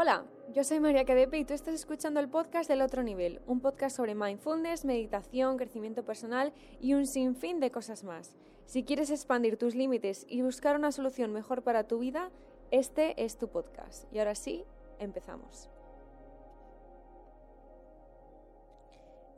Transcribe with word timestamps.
Hola, 0.00 0.24
yo 0.54 0.62
soy 0.62 0.78
María 0.78 1.04
Cadepe 1.04 1.38
y 1.38 1.44
tú 1.44 1.54
estás 1.54 1.74
escuchando 1.74 2.20
el 2.20 2.28
podcast 2.28 2.70
del 2.70 2.82
otro 2.82 3.02
nivel, 3.02 3.40
un 3.48 3.60
podcast 3.60 3.96
sobre 3.96 4.14
mindfulness, 4.14 4.84
meditación, 4.84 5.56
crecimiento 5.56 6.04
personal 6.04 6.52
y 6.80 6.94
un 6.94 7.04
sinfín 7.04 7.58
de 7.58 7.72
cosas 7.72 8.04
más. 8.04 8.36
Si 8.64 8.84
quieres 8.84 9.10
expandir 9.10 9.56
tus 9.56 9.74
límites 9.74 10.24
y 10.28 10.42
buscar 10.42 10.76
una 10.76 10.92
solución 10.92 11.32
mejor 11.32 11.64
para 11.64 11.88
tu 11.88 11.98
vida, 11.98 12.30
este 12.70 13.24
es 13.24 13.38
tu 13.38 13.48
podcast. 13.48 14.04
Y 14.14 14.20
ahora 14.20 14.36
sí, 14.36 14.64
empezamos. 15.00 15.68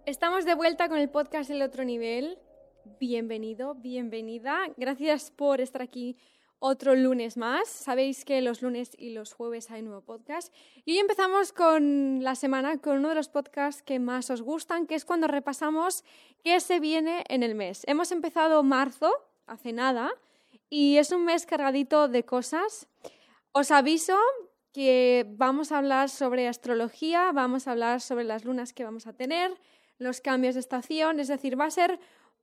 Estamos 0.05 0.45
de 0.45 0.57
vuelta 0.57 0.91
con 0.91 0.99
el 0.99 1.09
podcast 1.09 1.49
del 1.49 1.63
otro 1.63 1.85
nivel. 1.85 2.39
Bienvenido, 3.01 3.77
bienvenida. 3.77 4.59
Gracias 4.77 5.31
por 5.31 5.63
estar 5.63 5.81
aquí 5.81 6.19
otro 6.61 6.95
lunes 6.95 7.37
más. 7.37 7.69
Sabéis 7.69 8.25
que 8.25 8.41
los 8.43 8.63
lunes 8.63 8.93
y 8.97 9.11
los 9.11 9.33
jueves 9.33 9.71
hay 9.71 9.83
nuevo 9.83 10.03
podcast. 10.03 10.55
Y 10.85 10.93
hoy 10.93 10.99
empezamos 10.99 11.53
con 11.53 12.23
la 12.23 12.37
semana 12.37 12.79
con 12.79 12.99
uno 12.99 13.09
de 13.09 13.17
los 13.17 13.29
podcasts 13.29 13.83
que 13.83 13.99
más 13.99 14.31
os 14.31 14.43
gustan, 14.43 14.87
que 14.87 14.95
es 14.95 15.05
cuando 15.05 15.27
repasamos 15.27 16.05
qué 16.45 16.61
se 16.61 16.79
viene 16.79 17.25
en 17.29 17.43
el 17.43 17.55
mes. 17.55 17.83
Hemos 17.87 18.13
empezado 18.13 18.63
marzo, 18.63 19.11
hace 19.47 19.73
nada, 19.73 20.13
y 20.69 20.99
es 20.99 21.11
un 21.11 21.25
mes 21.25 21.47
cargadito 21.47 22.09
de 22.09 22.25
cosas. 22.25 22.87
Os 23.53 23.71
aviso 23.71 24.17
que 24.73 25.27
vamos 25.29 25.73
a 25.73 25.79
hablar 25.79 26.11
sobre 26.11 26.47
astrología, 26.47 27.33
vamos 27.33 27.67
a 27.67 27.73
hablar 27.73 28.01
sobre 28.01 28.25
las 28.25 28.45
lunas 28.45 28.73
que 28.73 28.85
vamos 28.85 29.07
a 29.07 29.15
tener, 29.15 29.59
los 29.99 30.21
cambios 30.21 30.55
de 30.55 30.61
estación, 30.61 31.21
es 31.21 31.29
decir, 31.29 31.59
va 31.59 31.65
a 31.65 31.71
ser 31.71 31.99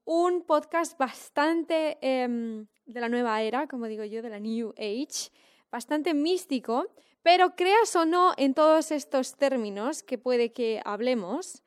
un 0.08 0.44
podcast 0.44 0.98
bastante 0.98 1.98
em, 2.00 2.66
de 2.86 3.02
la 3.02 3.10
nueva 3.10 3.42
era, 3.42 3.68
como 3.68 3.88
digo 3.88 4.06
yo, 4.06 4.22
de 4.22 4.30
la 4.30 4.40
New 4.40 4.74
Age, 4.78 5.30
bastante 5.70 6.14
místico, 6.14 6.88
pero 7.22 7.58
creas 7.58 7.94
o 7.98 8.06
no 8.06 8.32
en 8.38 8.54
todos 8.54 8.92
estos 8.92 9.36
términos 9.36 10.04
que 10.04 10.18
puede 10.18 10.54
que 10.54 10.82
hablemos, 10.86 11.62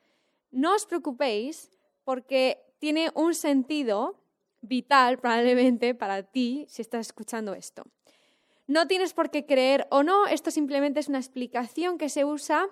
no 0.49 0.73
os 0.73 0.87
preocupéis 0.87 1.69
porque 2.03 2.57
tiene 2.79 3.11
un 3.13 3.35
sentido 3.35 4.19
vital 4.61 5.19
probablemente 5.19 5.93
para 5.93 6.23
ti 6.23 6.65
si 6.67 6.81
estás 6.81 7.07
escuchando 7.07 7.53
esto. 7.53 7.83
No 8.65 8.87
tienes 8.87 9.13
por 9.13 9.29
qué 9.29 9.45
creer 9.45 9.85
o 9.91 10.01
no, 10.01 10.25
esto 10.25 10.49
simplemente 10.49 10.99
es 10.99 11.09
una 11.09 11.19
explicación 11.19 11.99
que 11.99 12.09
se 12.09 12.25
usa 12.25 12.67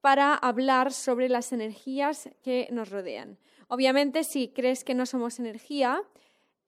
para 0.00 0.34
hablar 0.34 0.92
sobre 0.92 1.28
las 1.28 1.52
energías 1.52 2.28
que 2.42 2.66
nos 2.72 2.90
rodean. 2.90 3.38
Obviamente, 3.68 4.24
si 4.24 4.48
crees 4.48 4.84
que 4.84 4.94
no 4.94 5.06
somos 5.06 5.38
energía, 5.38 6.02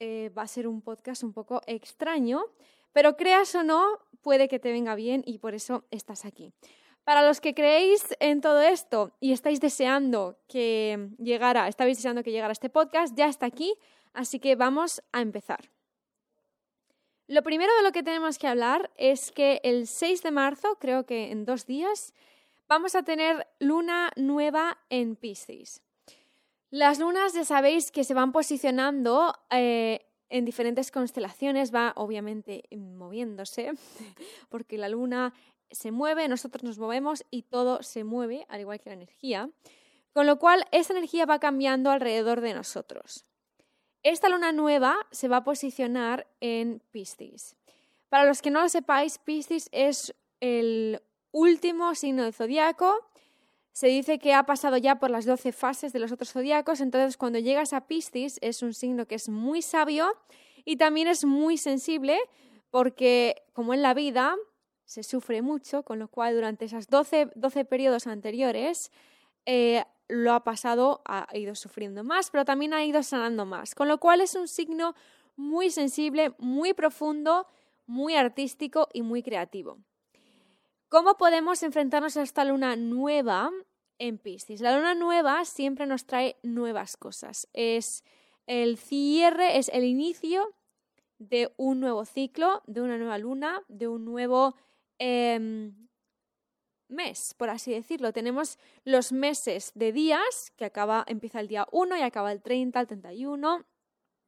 eh, 0.01 0.31
va 0.37 0.43
a 0.43 0.49
ser 0.49 0.67
un 0.67 0.83
podcast 0.83 1.23
un 1.23 1.33
poco 1.33 1.61
extraño, 1.67 2.45
pero 2.93 3.17
creas 3.17 3.55
o 3.55 3.63
no, 3.63 3.99
puede 4.23 4.49
que 4.49 4.59
te 4.59 4.73
venga 4.73 4.95
bien 4.95 5.23
y 5.27 5.39
por 5.39 5.55
eso 5.55 5.85
estás 5.91 6.25
aquí. 6.25 6.53
Para 7.05 7.27
los 7.27 7.41
que 7.41 7.55
creéis 7.55 8.03
en 8.19 8.41
todo 8.41 8.63
esto 8.63 9.13
y 9.21 9.33
estáis 9.33 9.61
deseando 9.61 10.39
que 10.49 11.11
llegara, 11.19 11.69
estáis 11.69 11.99
deseando 11.99 12.23
que 12.23 12.33
llegara 12.33 12.53
este 12.53 12.71
podcast, 12.71 13.15
ya 13.17 13.27
está 13.27 13.47
aquí, 13.47 13.75
así 14.15 14.41
que 14.41 14.57
vamos 14.57 15.03
a 15.13 15.21
empezar. 15.21 15.71
Lo 17.27 17.43
primero 17.43 17.75
de 17.77 17.83
lo 17.83 17.93
que 17.93 18.03
tenemos 18.03 18.39
que 18.39 18.49
hablar 18.49 18.91
es 18.97 19.33
que 19.33 19.61
el 19.65 19.87
6 19.87 20.23
de 20.23 20.31
marzo, 20.31 20.77
creo 20.79 21.05
que 21.05 21.31
en 21.31 21.45
dos 21.45 21.67
días, 21.67 22.15
vamos 22.69 22.95
a 22.95 23.03
tener 23.03 23.47
luna 23.61 24.11
nueva 24.17 24.79
en 24.89 25.17
Piscis. 25.17 25.84
Las 26.75 26.99
lunas 26.99 27.35
ya 27.35 27.45
sabéis 27.45 27.93
que 27.93 28.03
se 28.03 28.15
van 28.15 28.33
posicionando 28.33 29.33
eh, 29.51 30.09
en 30.29 30.45
diferentes 30.45 30.91
constelaciones, 30.91 31.73
va 31.73 31.93
obviamente 31.95 32.65
moviéndose, 32.77 33.75
porque 34.49 34.77
la 34.77 34.89
luna 34.89 35.33
se 35.71 35.93
mueve, 35.93 36.27
nosotros 36.27 36.65
nos 36.65 36.81
movemos 36.81 37.25
y 37.31 37.43
todo 37.43 37.85
se 37.85 38.03
mueve, 38.03 38.45
al 38.49 38.61
igual 38.61 38.81
que 38.81 38.91
la 38.91 38.97
energía, 38.97 39.51
con 40.13 40.27
lo 40.27 40.41
cual 40.41 40.65
esa 40.73 40.95
energía 40.95 41.27
va 41.27 41.39
cambiando 41.39 41.93
alrededor 41.93 42.41
de 42.41 42.55
nosotros. 42.55 43.25
Esta 44.03 44.29
luna 44.29 44.51
nueva 44.51 44.97
se 45.13 45.29
va 45.29 45.37
a 45.37 45.45
posicionar 45.45 46.27
en 46.41 46.83
Piscis. 46.91 47.55
Para 48.09 48.25
los 48.25 48.43
que 48.43 48.51
no 48.51 48.61
lo 48.61 48.69
sepáis, 48.69 49.19
Piscis 49.19 49.69
es 49.71 50.13
el 50.41 51.01
último 51.31 51.95
signo 51.95 52.25
del 52.25 52.35
zodiaco 52.35 52.99
se 53.75 53.89
dice 53.89 54.21
que 54.21 54.33
ha 54.33 54.47
pasado 54.47 54.77
ya 54.77 55.01
por 55.01 55.11
las 55.11 55.27
12 55.27 55.51
fases 55.51 55.93
de 55.93 55.99
los 55.99 56.13
otros 56.13 56.31
zodiacos, 56.31 56.81
entonces 56.81 57.17
cuando 57.17 57.41
llegas 57.41 57.73
a 57.73 57.89
Piscis 57.89 58.39
es 58.41 58.63
un 58.63 58.73
signo 58.73 59.07
que 59.07 59.17
es 59.17 59.29
muy 59.29 59.63
sabio 59.63 60.07
y 60.65 60.77
también 60.77 61.09
es 61.09 61.25
muy 61.25 61.59
sensible 61.59 62.17
porque 62.71 63.43
como 63.53 63.75
en 63.75 63.83
la 63.83 63.93
vida 63.93 64.37
se 64.85 65.03
sufre 65.03 65.43
mucho, 65.43 65.83
con 65.83 65.99
lo 65.99 66.07
cual 66.07 66.37
durante 66.37 66.67
esos 66.67 66.87
12, 66.87 67.31
12 67.35 67.65
periodos 67.65 68.07
anteriores 68.07 68.93
eh, 69.45 69.83
lo 70.07 70.35
ha 70.35 70.45
pasado, 70.45 71.03
ha 71.05 71.27
ido 71.37 71.57
sufriendo 71.57 72.05
más, 72.05 72.31
pero 72.31 72.45
también 72.45 72.75
ha 72.75 72.85
ido 72.85 73.03
sanando 73.03 73.45
más, 73.45 73.75
con 73.75 73.89
lo 73.89 73.99
cual 73.99 74.21
es 74.21 74.37
un 74.37 74.47
signo 74.47 74.95
muy 75.35 75.71
sensible, 75.71 76.33
muy 76.39 76.75
profundo, 76.75 77.49
muy 77.87 78.15
artístico 78.15 78.89
y 78.93 79.03
muy 79.03 79.25
creativo. 79.25 79.81
¿Cómo 80.95 81.17
podemos 81.17 81.61
enfrentarnos 81.65 82.17
a 82.17 82.23
esta 82.23 82.45
luna 82.45 82.77
nueva 82.77 83.51
en 83.99 84.17
Piscis? 84.17 84.61
La 84.61 84.77
luna 84.77 84.95
nueva 84.95 85.45
siempre 85.45 85.87
nos 85.89 86.07
trae 86.07 86.37
nuevas 86.45 86.97
cosas. 86.97 87.49
Es 87.53 88.05
el 88.47 88.79
cierre, 88.79 89.59
es 89.59 89.71
el 89.71 89.83
inicio 89.83 90.55
de 91.19 91.53
un 91.57 91.81
nuevo 91.81 92.05
ciclo, 92.05 92.63
de 92.69 92.81
una 92.81 92.97
nueva 92.97 93.19
luna, 93.19 93.65
de 93.67 93.89
un 93.89 94.05
nuevo 94.05 94.55
em, 95.01 95.75
mes, 96.87 97.35
por 97.35 97.51
así 97.51 97.73
decirlo. 97.73 98.13
Tenemos 98.13 98.57
los 98.85 99.11
meses 99.11 99.73
de 99.75 99.91
días, 99.91 100.53
que 100.57 100.71
empieza 101.09 101.41
el 101.41 101.49
día 101.49 101.67
1 101.73 101.97
y 101.97 102.03
acaba 102.03 102.31
el 102.31 102.41
30, 102.41 102.79
el 102.79 102.87
31. 102.87 103.67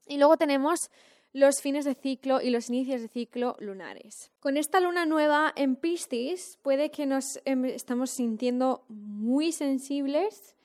Y 0.08 0.18
luego 0.18 0.36
tenemos 0.36 0.90
los 1.36 1.60
fines 1.60 1.84
de 1.84 1.94
ciclo 1.94 2.40
y 2.40 2.48
los 2.48 2.70
inicios 2.70 3.02
de 3.02 3.08
ciclo 3.08 3.56
lunares. 3.58 4.32
Con 4.40 4.56
esta 4.56 4.80
luna 4.80 5.04
nueva 5.04 5.52
en 5.54 5.76
Piscis 5.76 6.58
puede 6.62 6.90
que 6.90 7.04
nos 7.04 7.42
em, 7.44 7.66
estamos 7.66 8.08
sintiendo 8.08 8.86
muy 8.88 9.52
sensibles, 9.52 10.56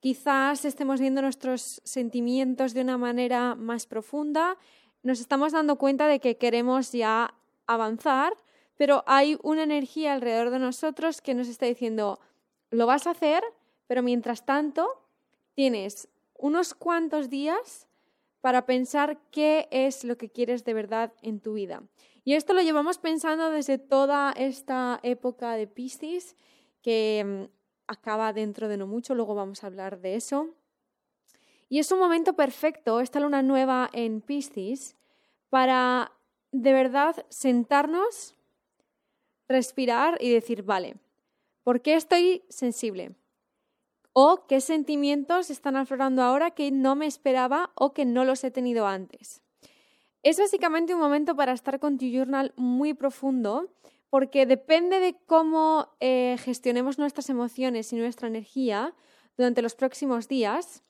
quizás 0.00 0.66
estemos 0.66 1.00
viendo 1.00 1.22
nuestros 1.22 1.80
sentimientos 1.84 2.74
de 2.74 2.82
una 2.82 2.98
manera 2.98 3.54
más 3.54 3.86
profunda, 3.86 4.58
nos 5.02 5.18
estamos 5.18 5.52
dando 5.52 5.76
cuenta 5.76 6.06
de 6.06 6.20
que 6.20 6.36
queremos 6.36 6.92
ya 6.92 7.32
avanzar, 7.66 8.34
pero 8.76 9.04
hay 9.06 9.38
una 9.42 9.62
energía 9.62 10.12
alrededor 10.12 10.50
de 10.50 10.58
nosotros 10.58 11.22
que 11.22 11.32
nos 11.32 11.48
está 11.48 11.64
diciendo, 11.64 12.20
lo 12.70 12.84
vas 12.84 13.06
a 13.06 13.12
hacer, 13.12 13.42
pero 13.86 14.02
mientras 14.02 14.44
tanto 14.44 14.86
tienes 15.54 16.06
unos 16.36 16.74
cuantos 16.74 17.30
días 17.30 17.88
para 18.42 18.66
pensar 18.66 19.18
qué 19.30 19.68
es 19.70 20.04
lo 20.04 20.18
que 20.18 20.28
quieres 20.28 20.64
de 20.64 20.74
verdad 20.74 21.14
en 21.22 21.40
tu 21.40 21.54
vida. 21.54 21.84
Y 22.24 22.34
esto 22.34 22.52
lo 22.52 22.60
llevamos 22.60 22.98
pensando 22.98 23.50
desde 23.50 23.78
toda 23.78 24.32
esta 24.32 25.00
época 25.02 25.54
de 25.54 25.68
Piscis, 25.68 26.36
que 26.82 27.24
mm, 27.24 27.44
acaba 27.86 28.32
dentro 28.32 28.68
de 28.68 28.76
no 28.76 28.86
mucho, 28.86 29.14
luego 29.14 29.34
vamos 29.34 29.62
a 29.62 29.68
hablar 29.68 30.00
de 30.00 30.16
eso. 30.16 30.54
Y 31.68 31.78
es 31.78 31.90
un 31.92 32.00
momento 32.00 32.34
perfecto, 32.34 33.00
esta 33.00 33.20
luna 33.20 33.42
nueva 33.42 33.88
en 33.92 34.20
Piscis, 34.20 34.96
para 35.48 36.12
de 36.50 36.72
verdad 36.72 37.24
sentarnos, 37.28 38.34
respirar 39.48 40.18
y 40.20 40.30
decir, 40.30 40.64
vale, 40.64 40.96
¿por 41.62 41.80
qué 41.80 41.94
estoy 41.94 42.42
sensible? 42.48 43.14
O 44.12 44.46
qué 44.46 44.60
sentimientos 44.60 45.50
están 45.50 45.76
aflorando 45.76 46.22
ahora 46.22 46.50
que 46.50 46.70
no 46.70 46.96
me 46.96 47.06
esperaba 47.06 47.70
o 47.74 47.92
que 47.92 48.04
no 48.04 48.24
los 48.24 48.44
he 48.44 48.50
tenido 48.50 48.86
antes. 48.86 49.42
Es 50.22 50.38
básicamente 50.38 50.94
un 50.94 51.00
momento 51.00 51.34
para 51.34 51.52
estar 51.52 51.80
con 51.80 51.98
tu 51.98 52.06
journal 52.06 52.52
muy 52.56 52.94
profundo 52.94 53.70
porque 54.10 54.44
depende 54.44 55.00
de 55.00 55.16
cómo 55.26 55.88
eh, 55.98 56.36
gestionemos 56.38 56.98
nuestras 56.98 57.30
emociones 57.30 57.92
y 57.92 57.96
nuestra 57.96 58.28
energía 58.28 58.94
durante 59.36 59.62
los 59.62 59.74
próximos 59.74 60.28
días, 60.28 60.82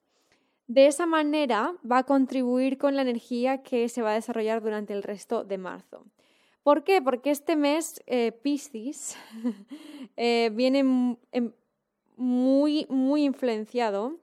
de 0.66 0.86
esa 0.86 1.06
manera 1.06 1.74
va 1.88 1.98
a 1.98 2.02
contribuir 2.04 2.78
con 2.78 2.96
la 2.96 3.02
energía 3.02 3.62
que 3.62 3.88
se 3.88 4.02
va 4.02 4.10
a 4.10 4.14
desarrollar 4.14 4.62
durante 4.62 4.92
el 4.92 5.02
resto 5.02 5.44
de 5.44 5.58
marzo. 5.58 6.04
¿Por 6.62 6.84
qué? 6.84 7.02
Porque 7.02 7.30
este 7.30 7.56
mes 7.56 8.02
eh, 8.06 8.32
Piscis 8.32 9.16
eh, 10.16 10.50
viene 10.52 10.80
en, 11.32 11.54
muy, 12.16 12.86
muy 12.88 13.24
influenciado 13.24 14.18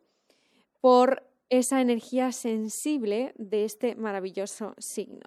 por 0.82 1.24
esa 1.50 1.82
energía 1.82 2.32
sensible 2.32 3.34
de 3.38 3.66
este 3.66 3.96
maravilloso 3.96 4.76
signo. 4.78 5.26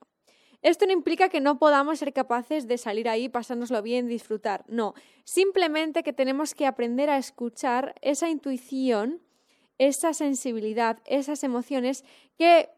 Esto 0.62 0.86
no 0.86 0.92
implica 0.92 1.28
que 1.28 1.40
no 1.40 1.58
podamos 1.58 1.98
ser 1.98 2.12
capaces 2.12 2.68
de 2.68 2.78
salir 2.78 3.08
ahí, 3.08 3.28
pasárnoslo 3.28 3.82
bien, 3.82 4.06
disfrutar. 4.06 4.64
No, 4.68 4.94
simplemente 5.24 6.04
que 6.04 6.12
tenemos 6.12 6.54
que 6.54 6.66
aprender 6.66 7.10
a 7.10 7.18
escuchar 7.18 7.96
esa 8.00 8.28
intuición, 8.28 9.20
esa 9.78 10.14
sensibilidad, 10.14 11.00
esas 11.04 11.42
emociones 11.42 12.04
que 12.38 12.70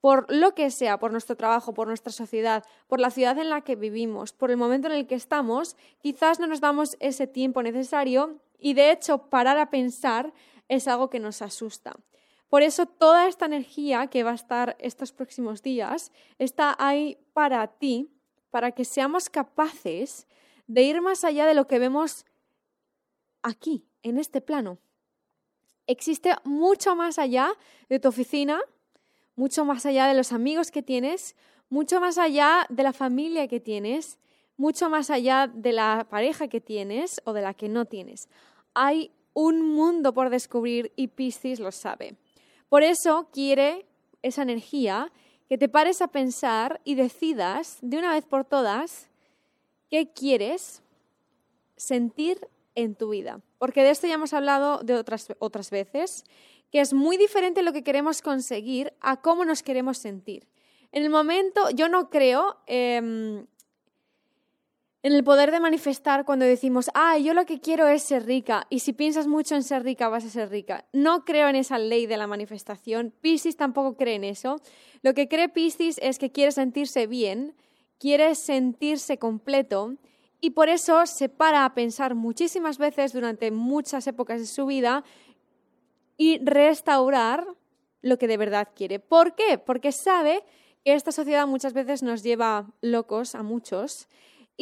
por 0.00 0.32
lo 0.32 0.54
que 0.54 0.70
sea, 0.70 0.98
por 0.98 1.12
nuestro 1.12 1.36
trabajo, 1.36 1.74
por 1.74 1.86
nuestra 1.86 2.10
sociedad, 2.10 2.64
por 2.88 3.00
la 3.00 3.10
ciudad 3.10 3.38
en 3.38 3.50
la 3.50 3.60
que 3.60 3.76
vivimos, 3.76 4.32
por 4.32 4.50
el 4.50 4.56
momento 4.56 4.88
en 4.88 4.94
el 4.94 5.06
que 5.06 5.14
estamos, 5.14 5.76
quizás 6.00 6.40
no 6.40 6.46
nos 6.46 6.60
damos 6.60 6.96
ese 7.00 7.26
tiempo 7.26 7.62
necesario 7.62 8.40
y 8.60 8.74
de 8.74 8.92
hecho 8.92 9.28
parar 9.30 9.58
a 9.58 9.70
pensar 9.70 10.32
es 10.68 10.86
algo 10.86 11.10
que 11.10 11.18
nos 11.18 11.42
asusta. 11.42 11.96
Por 12.48 12.62
eso 12.62 12.86
toda 12.86 13.28
esta 13.28 13.46
energía 13.46 14.08
que 14.08 14.22
va 14.22 14.32
a 14.32 14.34
estar 14.34 14.76
estos 14.80 15.12
próximos 15.12 15.62
días 15.62 16.12
está 16.38 16.76
ahí 16.78 17.18
para 17.32 17.66
ti, 17.68 18.10
para 18.50 18.72
que 18.72 18.84
seamos 18.84 19.30
capaces 19.30 20.26
de 20.66 20.82
ir 20.82 21.00
más 21.00 21.24
allá 21.24 21.46
de 21.46 21.54
lo 21.54 21.66
que 21.66 21.78
vemos 21.78 22.26
aquí, 23.42 23.86
en 24.02 24.18
este 24.18 24.40
plano. 24.40 24.78
Existe 25.86 26.34
mucho 26.44 26.94
más 26.96 27.18
allá 27.18 27.52
de 27.88 28.00
tu 28.00 28.08
oficina, 28.08 28.60
mucho 29.36 29.64
más 29.64 29.86
allá 29.86 30.06
de 30.06 30.14
los 30.14 30.32
amigos 30.32 30.70
que 30.70 30.82
tienes, 30.82 31.36
mucho 31.68 32.00
más 32.00 32.18
allá 32.18 32.66
de 32.68 32.82
la 32.82 32.92
familia 32.92 33.48
que 33.48 33.60
tienes, 33.60 34.18
mucho 34.60 34.90
más 34.90 35.08
allá 35.08 35.50
de 35.52 35.72
la 35.72 36.06
pareja 36.10 36.46
que 36.46 36.60
tienes 36.60 37.22
o 37.24 37.32
de 37.32 37.40
la 37.40 37.54
que 37.54 37.70
no 37.70 37.86
tienes. 37.86 38.28
Hay 38.74 39.10
un 39.32 39.62
mundo 39.62 40.12
por 40.12 40.28
descubrir 40.28 40.92
y 40.96 41.08
Piscis 41.08 41.60
lo 41.60 41.72
sabe. 41.72 42.16
Por 42.68 42.82
eso 42.82 43.30
quiere 43.32 43.86
esa 44.20 44.42
energía 44.42 45.10
que 45.48 45.56
te 45.56 45.70
pares 45.70 46.02
a 46.02 46.08
pensar 46.08 46.82
y 46.84 46.94
decidas 46.94 47.78
de 47.80 47.96
una 47.96 48.12
vez 48.12 48.26
por 48.26 48.44
todas 48.44 49.08
qué 49.88 50.12
quieres 50.12 50.82
sentir 51.78 52.46
en 52.74 52.94
tu 52.94 53.08
vida. 53.08 53.40
Porque 53.56 53.82
de 53.82 53.88
esto 53.88 54.08
ya 54.08 54.14
hemos 54.14 54.34
hablado 54.34 54.80
de 54.80 54.94
otras, 54.94 55.28
otras 55.38 55.70
veces 55.70 56.24
que 56.70 56.82
es 56.82 56.92
muy 56.92 57.16
diferente 57.16 57.62
lo 57.62 57.72
que 57.72 57.82
queremos 57.82 58.20
conseguir 58.20 58.92
a 59.00 59.22
cómo 59.22 59.46
nos 59.46 59.62
queremos 59.62 59.96
sentir. 59.96 60.46
En 60.92 61.02
el 61.02 61.08
momento, 61.08 61.70
yo 61.70 61.88
no 61.88 62.10
creo 62.10 62.58
em, 62.66 63.46
en 65.02 65.14
el 65.14 65.24
poder 65.24 65.50
de 65.50 65.60
manifestar 65.60 66.24
cuando 66.26 66.44
decimos, 66.44 66.90
ah, 66.94 67.16
yo 67.16 67.32
lo 67.32 67.46
que 67.46 67.60
quiero 67.60 67.88
es 67.88 68.02
ser 68.02 68.26
rica, 68.26 68.66
y 68.68 68.80
si 68.80 68.92
piensas 68.92 69.26
mucho 69.26 69.54
en 69.54 69.62
ser 69.62 69.82
rica, 69.82 70.08
vas 70.08 70.24
a 70.24 70.30
ser 70.30 70.50
rica. 70.50 70.84
No 70.92 71.24
creo 71.24 71.48
en 71.48 71.56
esa 71.56 71.78
ley 71.78 72.06
de 72.06 72.18
la 72.18 72.26
manifestación. 72.26 73.12
Piscis 73.20 73.56
tampoco 73.56 73.96
cree 73.96 74.16
en 74.16 74.24
eso. 74.24 74.60
Lo 75.02 75.14
que 75.14 75.28
cree 75.28 75.48
Piscis 75.48 75.98
es 76.02 76.18
que 76.18 76.30
quiere 76.30 76.52
sentirse 76.52 77.06
bien, 77.06 77.54
quiere 77.98 78.34
sentirse 78.34 79.18
completo, 79.18 79.96
y 80.42 80.50
por 80.50 80.68
eso 80.68 81.06
se 81.06 81.28
para 81.28 81.64
a 81.64 81.74
pensar 81.74 82.14
muchísimas 82.14 82.78
veces 82.78 83.12
durante 83.12 83.50
muchas 83.50 84.06
épocas 84.06 84.40
de 84.40 84.46
su 84.46 84.66
vida 84.66 85.04
y 86.16 86.38
restaurar 86.44 87.46
lo 88.02 88.18
que 88.18 88.26
de 88.26 88.36
verdad 88.36 88.68
quiere. 88.74 88.98
¿Por 88.98 89.34
qué? 89.34 89.58
Porque 89.58 89.92
sabe 89.92 90.42
que 90.84 90.94
esta 90.94 91.12
sociedad 91.12 91.46
muchas 91.46 91.74
veces 91.74 92.02
nos 92.02 92.22
lleva 92.22 92.70
locos 92.80 93.34
a 93.34 93.42
muchos 93.42 94.08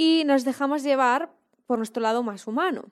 y 0.01 0.23
nos 0.25 0.45
dejamos 0.45 0.85
llevar 0.85 1.29
por 1.67 1.79
nuestro 1.79 2.01
lado 2.01 2.23
más 2.23 2.47
humano. 2.47 2.85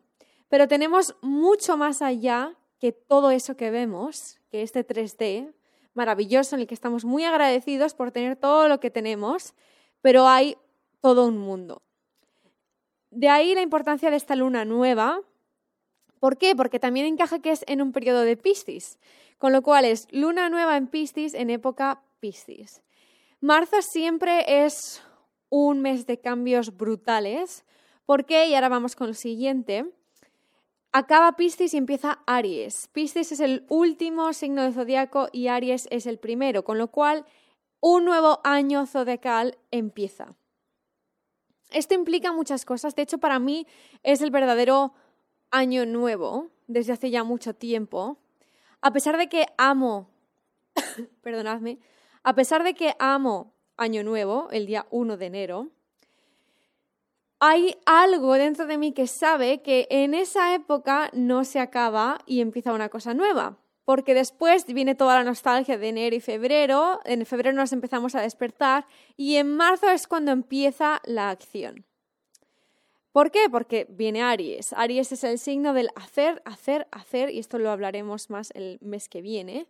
Pero 0.49 0.67
tenemos 0.67 1.15
mucho 1.23 1.77
más 1.77 2.03
allá 2.03 2.57
que 2.81 2.91
todo 2.91 3.31
eso 3.31 3.57
que 3.57 3.71
vemos, 3.71 4.41
que 4.51 4.63
este 4.63 4.85
3D 4.85 5.55
maravilloso 5.95 6.57
en 6.57 6.63
el 6.63 6.67
que 6.67 6.75
estamos 6.75 7.05
muy 7.05 7.23
agradecidos 7.23 7.95
por 7.95 8.11
tener 8.11 8.35
todo 8.35 8.67
lo 8.67 8.81
que 8.81 8.91
tenemos, 8.91 9.55
pero 10.03 10.27
hay 10.27 10.59
todo 11.01 11.27
un 11.27 11.39
mundo. 11.39 11.81
De 13.13 13.29
ahí 13.29 13.55
la 13.55 13.63
importancia 13.63 14.11
de 14.11 14.17
esta 14.17 14.35
luna 14.35 14.65
nueva, 14.65 15.21
¿Por 16.19 16.39
qué? 16.39 16.57
Porque 16.57 16.81
también 16.81 17.07
encaja 17.07 17.39
que 17.39 17.53
es 17.53 17.63
en 17.69 17.83
un 17.83 17.93
periodo 17.93 18.23
de 18.23 18.37
Piscis, 18.37 18.99
con 19.39 19.53
lo 19.53 19.63
cual 19.63 19.85
es 19.85 20.09
luna 20.11 20.49
nueva 20.49 20.77
en 20.77 20.89
Piscis 20.89 21.35
en 21.35 21.51
época 21.51 22.03
Piscis. 22.19 22.83
Marzo 23.41 23.81
siempre 23.83 24.65
es 24.65 25.03
un 25.49 25.81
mes 25.81 26.07
de 26.07 26.19
cambios 26.21 26.77
brutales. 26.77 27.65
¿Por 28.05 28.25
qué? 28.25 28.49
Y 28.49 28.55
ahora 28.55 28.69
vamos 28.69 28.97
con 28.97 29.09
el 29.09 29.15
siguiente. 29.15 29.93
Acaba 30.93 31.37
Piscis 31.37 31.75
y 31.75 31.77
empieza 31.77 32.23
Aries. 32.27 32.89
Piscis 32.93 33.33
es 33.33 33.41
el 33.41 33.67
último 33.69 34.33
signo 34.33 34.63
de 34.63 34.73
zodiaco 34.73 35.29
y 35.33 35.49
Aries 35.49 35.89
es 35.91 36.07
el 36.07 36.19
primero, 36.19 36.65
con 36.65 36.79
lo 36.79 36.89
cual 36.89 37.27
un 37.81 38.05
nuevo 38.05 38.41
año 38.45 38.87
zodiacal 38.87 39.59
empieza. 39.71 40.35
Esto 41.71 41.95
implica 41.95 42.33
muchas 42.33 42.65
cosas. 42.65 42.95
De 42.95 43.03
hecho, 43.03 43.19
para 43.19 43.39
mí 43.39 43.67
es 44.03 44.23
el 44.23 44.31
verdadero 44.31 44.95
año 45.51 45.85
nuevo 45.87 46.51
desde 46.67 46.93
hace 46.93 47.11
ya 47.11 47.25
mucho 47.25 47.55
tiempo, 47.55 48.19
a 48.81 48.93
pesar 48.93 49.17
de 49.17 49.29
que 49.29 49.47
amo, 49.57 50.11
perdonadme, 51.23 51.79
a 52.23 52.35
pesar 52.35 52.63
de 52.65 52.75
que 52.75 52.95
amo 52.99 53.53
año 53.77 54.03
nuevo, 54.05 54.49
el 54.51 54.67
día 54.67 54.87
1 54.91 55.17
de 55.17 55.27
enero, 55.27 55.69
hay 57.39 57.77
algo 57.85 58.35
dentro 58.35 58.67
de 58.67 58.79
mí 58.79 58.93
que 58.93 59.07
sabe 59.07 59.61
que 59.63 59.87
en 59.91 60.15
esa 60.15 60.55
época 60.55 61.11
no 61.13 61.45
se 61.45 61.61
acaba 61.61 62.19
y 62.27 62.41
empieza 62.41 62.73
una 62.73 62.89
cosa 62.89 63.15
nueva. 63.15 63.59
Porque 63.85 64.15
después 64.15 64.67
viene 64.67 64.97
toda 64.97 65.15
la 65.15 65.23
nostalgia 65.23 65.79
de 65.79 65.89
enero 65.91 66.17
y 66.17 66.21
febrero, 66.21 67.01
en 67.05 67.25
febrero 67.25 67.55
nos 67.55 67.73
empezamos 67.73 68.17
a 68.17 68.21
despertar 68.21 68.87
y 69.17 69.37
en 69.37 69.55
marzo 69.55 69.89
es 69.89 70.09
cuando 70.09 70.33
empieza 70.33 71.01
la 71.05 71.31
acción. 71.31 71.85
¿Por 73.13 73.31
qué? 73.31 73.49
Porque 73.51 73.87
viene 73.89 74.23
Aries. 74.23 74.73
Aries 74.73 75.13
es 75.13 75.25
el 75.25 75.39
signo 75.39 75.73
del 75.73 75.89
hacer, 75.95 76.43
hacer, 76.45 76.89
hacer, 76.91 77.31
y 77.31 77.39
esto 77.39 77.59
lo 77.59 77.71
hablaremos 77.71 78.29
más 78.29 78.51
el 78.55 78.79
mes 78.83 79.09
que 79.09 79.23
viene. 79.23 79.69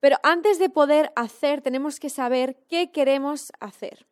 Pero 0.00 0.16
antes 0.22 0.58
de 0.58 0.68
poder 0.68 1.12
hacer, 1.16 1.62
tenemos 1.62 2.00
que 2.00 2.10
saber 2.10 2.56
qué 2.68 2.90
queremos 2.92 3.52
hacer. 3.60 4.06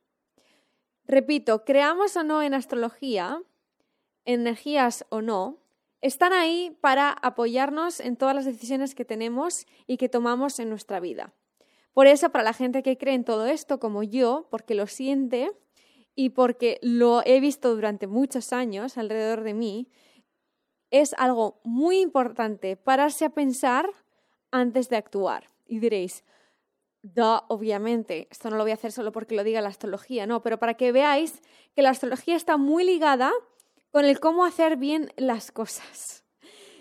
Repito, 1.06 1.64
creamos 1.64 2.16
o 2.16 2.22
no 2.22 2.42
en 2.42 2.54
astrología, 2.54 3.42
energías 4.24 5.04
o 5.10 5.20
no, 5.20 5.58
están 6.00 6.32
ahí 6.32 6.76
para 6.80 7.10
apoyarnos 7.10 8.00
en 8.00 8.16
todas 8.16 8.34
las 8.34 8.44
decisiones 8.44 8.94
que 8.94 9.04
tenemos 9.04 9.66
y 9.86 9.96
que 9.96 10.08
tomamos 10.08 10.58
en 10.58 10.68
nuestra 10.68 11.00
vida. 11.00 11.32
Por 11.92 12.06
eso, 12.06 12.30
para 12.30 12.44
la 12.44 12.52
gente 12.52 12.82
que 12.82 12.98
cree 12.98 13.14
en 13.14 13.24
todo 13.24 13.46
esto, 13.46 13.78
como 13.78 14.02
yo, 14.02 14.48
porque 14.50 14.74
lo 14.74 14.86
siente, 14.86 15.52
y 16.16 16.30
porque 16.30 16.78
lo 16.82 17.22
he 17.24 17.40
visto 17.40 17.74
durante 17.74 18.06
muchos 18.06 18.52
años 18.52 18.98
alrededor 18.98 19.42
de 19.42 19.54
mí, 19.54 19.88
es 20.90 21.14
algo 21.18 21.60
muy 21.64 22.00
importante 22.00 22.76
pararse 22.76 23.24
a 23.24 23.30
pensar 23.30 23.90
antes 24.50 24.88
de 24.88 24.96
actuar. 24.96 25.48
Y 25.66 25.78
diréis, 25.78 26.24
da, 27.02 27.44
obviamente, 27.48 28.28
esto 28.30 28.50
no 28.50 28.56
lo 28.56 28.64
voy 28.64 28.70
a 28.70 28.74
hacer 28.74 28.92
solo 28.92 29.12
porque 29.12 29.34
lo 29.34 29.44
diga 29.44 29.60
la 29.60 29.68
astrología, 29.68 30.26
no, 30.26 30.42
pero 30.42 30.58
para 30.58 30.74
que 30.74 30.92
veáis 30.92 31.42
que 31.74 31.82
la 31.82 31.90
astrología 31.90 32.34
está 32.36 32.56
muy 32.56 32.84
ligada 32.84 33.32
con 33.90 34.04
el 34.04 34.20
cómo 34.20 34.44
hacer 34.44 34.76
bien 34.76 35.12
las 35.16 35.52
cosas. 35.52 36.24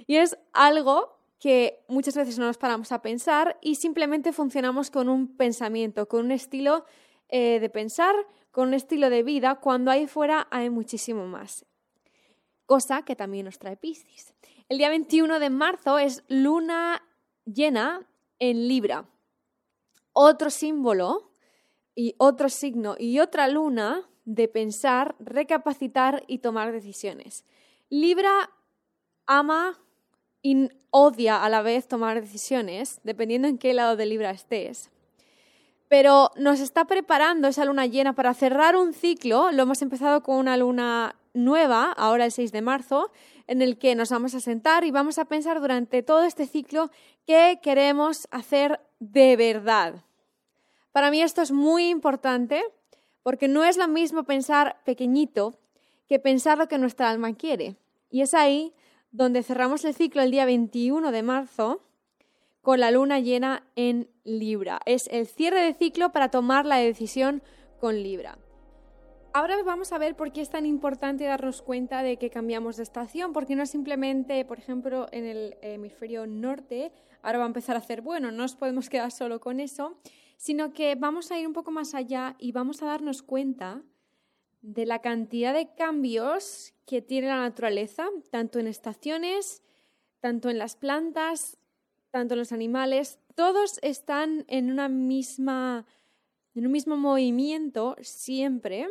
Y 0.08 0.16
es 0.16 0.38
algo 0.54 1.18
que 1.40 1.84
muchas 1.90 2.16
veces 2.16 2.40
no 2.40 2.46
nos 2.46 2.58
paramos 2.58 2.92
a 2.94 3.02
pensar 3.02 3.58
y 3.62 3.75
simplemente 3.75 4.32
funcionamos 4.32 4.90
con 4.90 5.10
un 5.10 5.36
pensamiento, 5.36 6.08
con 6.08 6.25
un 6.25 6.32
estilo 6.32 6.86
eh, 7.28 7.60
de 7.60 7.70
pensar, 7.70 8.16
con 8.52 8.70
un 8.70 8.74
estilo 8.74 9.10
de 9.10 9.24
vida, 9.24 9.56
cuando 9.56 9.92
ahí 9.92 10.08
fuera 10.08 10.48
hay 10.52 10.70
muchísimo 10.70 11.28
más. 11.28 11.66
Cosa 12.66 13.04
que 13.04 13.16
también 13.16 13.46
nos 13.46 13.60
trae 13.60 13.75
Piscis. 13.75 14.34
El 14.70 14.78
día 14.78 14.90
21 14.90 15.40
de 15.40 15.50
marzo 15.50 16.00
es 16.00 16.24
luna 16.30 17.04
llena 17.46 18.08
en 18.50 18.68
Libra. 18.68 19.06
Otro 20.12 20.50
símbolo 20.50 21.32
y 21.96 22.14
otro 22.18 22.50
signo 22.50 22.96
y 23.00 23.20
otra 23.20 23.48
luna 23.48 24.10
de 24.26 24.50
pensar, 24.50 25.16
recapacitar 25.20 26.24
y 26.28 26.40
tomar 26.40 26.74
decisiones. 26.74 27.46
Libra 27.90 28.50
ama 29.28 29.80
y 30.42 30.70
odia 30.90 31.42
a 31.42 31.50
la 31.50 31.62
vez 31.62 31.88
tomar 31.88 32.20
decisiones, 32.20 33.00
dependiendo 33.06 33.48
en 33.48 33.58
qué 33.58 33.74
lado 33.74 33.96
de 33.96 34.06
Libra 34.08 34.32
estés 34.32 34.90
pero 35.94 36.32
nos 36.38 36.60
está 36.60 36.86
preparando 36.86 37.48
esa 37.48 37.66
luna 37.66 37.86
llena 37.86 38.14
para 38.14 38.34
cerrar 38.34 38.76
un 38.76 38.94
ciclo. 38.94 39.52
Lo 39.52 39.62
hemos 39.62 39.80
empezado 39.84 40.24
con 40.24 40.38
una 40.38 40.58
luna 40.58 41.16
nueva, 41.34 41.92
ahora 41.92 42.25
el 42.25 42.32
6 42.32 42.52
de 42.52 42.62
marzo, 42.62 43.12
en 43.48 43.62
el 43.62 43.78
que 43.78 43.96
nos 43.96 44.10
vamos 44.10 44.36
a 44.36 44.40
sentar 44.40 44.84
y 44.84 44.92
vamos 44.92 45.18
a 45.18 45.25
pensar 45.25 45.60
durante 45.60 46.04
todo 46.04 46.24
este 46.24 46.48
ciclo 46.48 46.92
qué 47.25 47.60
queremos 47.62 48.28
hacer 48.32 48.80
de 49.00 49.36
verdad. 49.36 50.04
Para 50.92 51.12
mí 51.12 51.22
esto 51.22 51.42
es 51.42 51.52
muy 51.52 51.90
importante 51.90 52.63
porque 53.24 53.48
no 53.48 53.63
es 53.63 53.78
lo 53.78 53.88
mismo 53.88 54.24
pensar 54.24 54.78
pequeñito 54.86 55.60
que 56.08 56.20
pensar 56.20 56.58
lo 56.58 56.68
que 56.68 56.78
nuestra 56.78 57.10
alma 57.10 57.34
quiere. 57.34 57.78
Y 58.10 58.22
es 58.22 58.34
ahí 58.34 58.74
donde 59.12 59.44
cerramos 59.44 59.86
el 59.86 59.96
ciclo 59.96 60.22
el 60.22 60.32
día 60.32 60.46
21 60.46 61.12
de 61.12 61.24
marzo 61.24 61.82
con 62.62 62.80
la 62.80 62.92
luna 62.92 63.20
llena 63.20 63.63
en 63.75 64.10
Libra. 64.24 64.80
Es 64.86 65.08
el 65.08 65.28
cierre 65.28 65.62
de 65.62 65.74
ciclo 65.74 66.12
para 66.12 66.30
tomar 66.30 66.66
la 66.66 66.78
decisión 66.78 67.42
con 67.80 68.02
Libra. 68.02 68.38
Ahora 69.36 69.62
vamos 69.63 69.92
a 69.92 69.98
ver 69.98 70.16
por 70.16 70.32
qué 70.32 70.42
es 70.42 70.52
tan 70.52 70.68
importante 70.68 71.24
darnos 71.24 71.63
cuenta 71.63 72.04
de 72.04 72.18
que 72.18 72.30
cambiamos 72.30 72.78
de 72.78 72.84
estación, 72.84 73.34
porque 73.34 73.56
no 73.56 73.66
simplemente, 73.66 74.46
por 74.46 74.60
ejemplo, 74.60 75.08
en 75.12 75.25
el 75.25 75.58
hemisferio 75.63 76.28
norte, 76.28 76.92
ahora 77.24 77.40
va 77.40 77.46
a 77.46 77.48
empezar 77.48 77.75
a 77.75 77.80
hacer 77.80 78.04
bueno, 78.04 78.30
no 78.30 78.44
nos 78.44 78.56
podemos 78.56 78.90
quedar 78.90 79.12
solo 79.12 79.40
con 79.40 79.60
eso, 79.60 79.98
sino 80.38 80.72
que 80.72 80.94
vamos 80.94 81.32
a 81.32 81.40
ir 81.40 81.48
un 81.48 81.54
poco 81.54 81.72
más 81.72 81.96
allá 81.96 82.36
y 82.38 82.52
vamos 82.52 82.84
a 82.84 82.86
darnos 82.86 83.24
cuenta 83.24 83.82
de 84.62 84.86
la 84.86 85.00
cantidad 85.00 85.52
de 85.52 85.74
cambios 85.74 86.75
que 86.86 87.02
tiene 87.02 87.30
la 87.30 87.38
naturaleza, 87.38 88.06
tanto 88.30 88.60
en 88.60 88.68
estaciones, 88.68 89.63
tanto 90.20 90.52
en 90.52 90.60
las 90.60 90.75
plantas, 90.75 91.58
tanto 92.12 92.36
en 92.36 92.40
los 92.40 92.52
animales, 92.52 93.18
todos 93.34 93.80
están 93.82 94.46
en 94.48 94.72
una 94.72 94.90
misma 94.90 95.88
en 96.56 96.68
un 96.68 96.72
mismo 96.72 96.98
movimiento 96.98 97.96
siempre. 98.02 98.88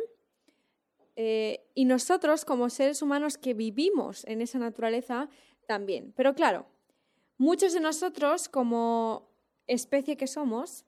Eh, 1.15 1.65
y 1.75 1.85
nosotros, 1.85 2.45
como 2.45 2.69
seres 2.69 3.01
humanos 3.01 3.37
que 3.37 3.53
vivimos 3.53 4.25
en 4.25 4.41
esa 4.41 4.59
naturaleza, 4.59 5.29
también. 5.67 6.13
Pero 6.15 6.33
claro, 6.33 6.65
muchos 7.37 7.73
de 7.73 7.79
nosotros, 7.79 8.49
como 8.49 9.29
especie 9.67 10.17
que 10.17 10.27
somos, 10.27 10.85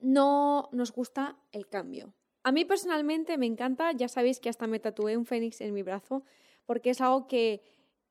no 0.00 0.68
nos 0.72 0.92
gusta 0.92 1.36
el 1.52 1.68
cambio. 1.68 2.14
A 2.42 2.52
mí 2.52 2.64
personalmente 2.64 3.36
me 3.36 3.46
encanta, 3.46 3.92
ya 3.92 4.08
sabéis 4.08 4.40
que 4.40 4.48
hasta 4.48 4.66
me 4.66 4.78
tatué 4.78 5.16
un 5.16 5.26
fénix 5.26 5.60
en 5.60 5.74
mi 5.74 5.82
brazo, 5.82 6.22
porque 6.66 6.90
es 6.90 7.00
algo 7.00 7.26
que 7.26 7.62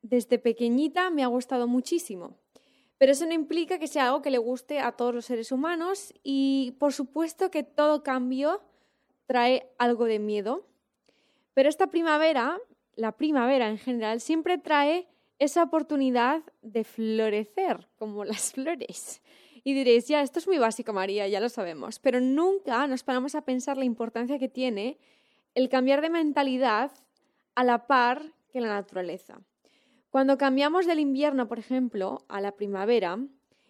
desde 0.02 0.40
pequeñita 0.40 1.10
me 1.10 1.24
ha 1.24 1.28
gustado 1.28 1.68
muchísimo. 1.68 2.38
Pero 2.98 3.12
eso 3.12 3.26
no 3.26 3.34
implica 3.34 3.78
que 3.78 3.88
sea 3.88 4.08
algo 4.08 4.22
que 4.22 4.32
le 4.32 4.38
guste 4.38 4.80
a 4.80 4.92
todos 4.94 5.14
los 5.14 5.26
seres 5.26 5.52
humanos 5.52 6.14
y 6.24 6.76
por 6.80 6.94
supuesto 6.94 7.52
que 7.52 7.64
todo 7.64 8.04
cambio 8.04 8.62
trae 9.28 9.70
algo 9.78 10.06
de 10.06 10.20
miedo. 10.20 10.66
Pero 11.58 11.70
esta 11.70 11.88
primavera, 11.88 12.60
la 12.96 13.14
primavera 13.14 13.68
en 13.68 13.80
general, 13.80 14.22
siempre 14.22 14.60
trae 14.60 15.08
esa 15.40 15.64
oportunidad 15.64 16.44
de 16.62 16.84
florecer, 16.84 17.88
como 17.96 18.26
las 18.26 18.52
flores. 18.54 19.24
Y 19.64 19.74
diréis, 19.74 20.08
ya, 20.08 20.22
esto 20.22 20.38
es 20.38 20.48
muy 20.48 20.60
básico, 20.60 20.94
María, 20.94 21.28
ya 21.28 21.40
lo 21.40 21.50
sabemos, 21.50 21.98
pero 21.98 22.22
nunca 22.22 22.86
nos 22.86 23.02
paramos 23.02 23.34
a 23.34 23.42
pensar 23.42 23.76
la 23.76 23.86
importancia 23.86 24.38
que 24.38 24.50
tiene 24.50 25.00
el 25.56 25.68
cambiar 25.68 26.02
de 26.02 26.12
mentalidad 26.12 26.92
a 27.56 27.64
la 27.64 27.88
par 27.88 28.36
que 28.54 28.62
la 28.62 28.68
naturaleza. 28.68 29.42
Cuando 30.12 30.38
cambiamos 30.38 30.86
del 30.86 31.00
invierno, 31.00 31.48
por 31.48 31.58
ejemplo, 31.58 32.24
a 32.28 32.40
la 32.40 32.52
primavera, 32.52 33.18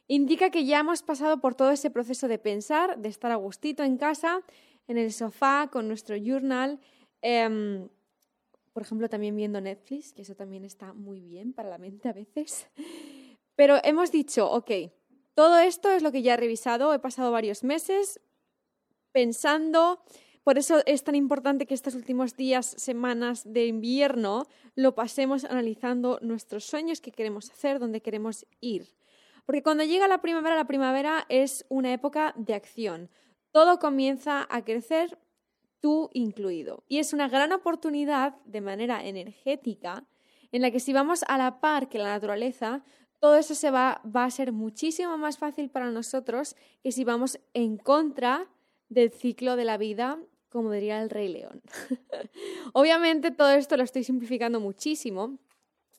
indica 0.10 0.50
que 0.50 0.66
ya 0.66 0.80
hemos 0.80 1.04
pasado 1.04 1.40
por 1.40 1.56
todo 1.56 1.72
ese 1.72 1.90
proceso 1.90 2.28
de 2.28 2.38
pensar, 2.38 2.98
de 2.98 3.08
estar 3.08 3.32
a 3.32 3.38
gustito 3.38 3.84
en 3.84 3.96
casa, 3.96 4.42
en 4.90 4.98
el 4.98 5.14
sofá, 5.14 5.70
con 5.72 5.88
nuestro 5.88 6.18
journal, 6.18 6.82
em, 7.22 7.88
por 8.74 8.84
ejemplo, 8.84 9.10
también 9.10 9.36
viendo 9.36 9.60
Netflix, 9.60 10.14
que 10.14 10.22
eso 10.22 10.36
también 10.36 10.64
está 10.64 10.94
muy 10.94 11.22
bien 11.22 11.54
para 11.54 11.70
la 11.70 11.78
mente 11.78 12.10
a 12.10 12.14
veces. 12.14 12.68
Pero 13.56 13.78
hemos 13.84 14.12
dicho, 14.12 14.50
ok, 14.52 14.72
todo 15.34 15.58
esto 15.60 15.90
es 15.92 16.04
lo 16.04 16.12
que 16.12 16.22
ya 16.22 16.36
he 16.36 16.38
revisado, 16.38 16.94
he 16.94 17.00
pasado 17.00 17.32
varios 17.32 17.64
meses 17.64 18.20
pensando, 19.12 20.04
por 20.44 20.58
eso 20.58 20.82
es 20.86 21.04
tan 21.04 21.16
importante 21.16 21.66
que 21.66 21.74
estos 21.74 21.96
últimos 21.96 22.36
días, 22.36 22.68
semanas 22.78 23.52
de 23.52 23.66
invierno, 23.66 24.46
lo 24.76 24.94
pasemos 24.94 25.44
analizando 25.44 26.20
nuestros 26.22 26.66
sueños 26.66 27.02
que 27.02 27.12
queremos 27.12 27.50
hacer, 27.50 27.80
dónde 27.80 28.02
queremos 28.02 28.46
ir. 28.62 28.96
Porque 29.46 29.64
cuando 29.64 29.84
llega 29.84 30.08
la 30.08 30.22
primavera, 30.22 30.56
la 30.56 30.68
primavera 30.68 31.26
es 31.30 31.66
una 31.70 31.94
época 31.94 32.34
de 32.38 32.54
acción. 32.54 33.10
Todo 33.52 33.80
comienza 33.80 34.46
a 34.50 34.64
crecer, 34.64 35.18
tú 35.80 36.10
incluido. 36.14 36.84
Y 36.88 37.00
es 37.00 37.14
una 37.14 37.28
gran 37.28 37.52
oportunidad 37.52 38.36
de 38.46 38.62
manera 38.62 39.06
energética 39.06 40.06
en 40.52 40.62
la 40.62 40.72
que 40.72 40.80
si 40.80 40.94
vamos 40.94 41.24
a 41.28 41.38
la 41.38 41.60
par 41.60 41.90
que 41.90 42.00
la 42.00 42.10
naturaleza, 42.10 42.84
todo 43.20 43.38
eso 43.38 43.56
se 43.56 43.72
va, 43.72 44.02
va 44.04 44.26
a 44.26 44.32
ser 44.32 44.52
muchísimo 44.52 45.18
más 45.18 45.38
fácil 45.38 45.70
para 45.70 45.92
nosotros 45.92 46.56
que 46.84 46.92
si 46.92 47.04
vamos 47.04 47.40
en 47.54 47.78
contra 47.78 48.48
del 48.90 49.12
ciclo 49.12 49.56
de 49.56 49.66
la 49.66 49.78
vida 49.78 50.20
como 50.50 50.72
diría 50.72 51.02
el 51.02 51.10
Rey 51.10 51.28
León. 51.28 51.62
Obviamente 52.74 53.32
todo 53.32 53.52
esto 53.52 53.78
lo 53.78 53.84
estoy 53.84 54.04
simplificando 54.04 54.60
muchísimo 54.60 55.38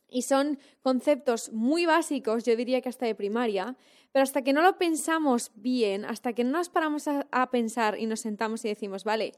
y 0.09 0.23
son 0.23 0.59
conceptos 0.83 1.53
muy 1.53 1.85
básicos, 1.87 2.45
yo 2.45 2.57
diría 2.57 2.81
que 2.81 2.89
hasta 2.89 3.07
de 3.07 3.15
primaria, 3.15 3.77
pero 4.11 4.23
hasta 4.23 4.43
que 4.43 4.55
no 4.55 4.63
lo 4.63 4.79
pensamos 4.79 5.53
bien, 5.55 6.05
hasta 6.05 6.33
que 6.33 6.45
no 6.45 6.53
nos 6.53 6.71
paramos 6.71 7.07
a, 7.09 7.51
pensar 7.51 7.99
y 7.99 8.07
nos 8.07 8.21
sentamos 8.21 8.65
y 8.65 8.69
decimos, 8.69 9.05
vale, 9.05 9.35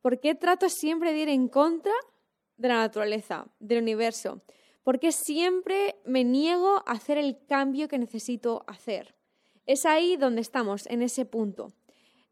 ¿por 0.00 0.20
qué 0.20 0.34
trato 0.34 0.68
siempre 0.68 1.12
de 1.12 1.18
ir 1.18 1.28
en 1.28 1.48
contra 1.48 1.92
de 2.56 2.68
la 2.68 2.76
naturaleza, 2.76 3.46
del 3.58 3.82
universo? 3.82 4.42
¿Por 4.82 4.98
qué 4.98 5.12
siempre 5.12 5.96
me 6.04 6.24
niego 6.24 6.82
a 6.86 6.92
hacer 6.92 7.18
el 7.18 7.38
cambio 7.46 7.88
que 7.88 7.98
necesito 7.98 8.64
hacer? 8.66 9.14
Es 9.66 9.86
ahí 9.86 10.16
donde 10.16 10.40
estamos, 10.40 10.86
en 10.86 11.02
ese 11.02 11.26
punto, 11.26 11.72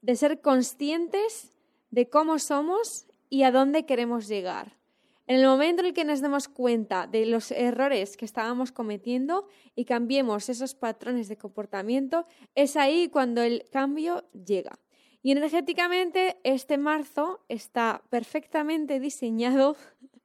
de 0.01 0.17
ser 0.17 0.41
conscientes 0.41 1.53
de 1.91 2.09
cómo 2.09 2.39
somos 2.39 3.07
y 3.31 3.43
a 3.43 3.53
dónde 3.53 3.87
queremos 3.87 4.29
llegar. 4.29 4.79
En 5.27 5.41
el 5.41 5.47
momento 5.47 5.83
en 5.83 5.89
el 5.89 5.93
que 5.93 6.07
nos 6.07 6.23
demos 6.23 6.49
cuenta 6.49 7.07
de 7.07 7.27
los 7.27 7.51
errores 7.51 8.17
que 8.17 8.25
estábamos 8.25 8.73
cometiendo 8.73 9.47
y 9.75 9.85
cambiemos 9.85 10.49
esos 10.49 10.75
patrones 10.75 11.29
de 11.29 11.37
comportamiento, 11.37 12.27
es 12.55 12.77
ahí 12.77 13.09
cuando 13.09 13.43
el 13.43 13.69
cambio 13.71 14.25
llega. 14.33 14.79
Y 15.23 15.33
energéticamente 15.33 16.39
este 16.45 16.79
marzo 16.79 17.41
está 17.49 18.03
perfectamente 18.11 19.01
diseñado 19.01 19.77